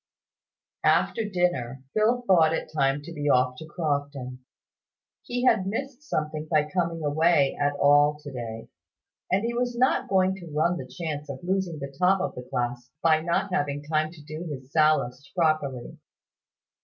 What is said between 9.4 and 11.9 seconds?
he was not going to run the chance of losing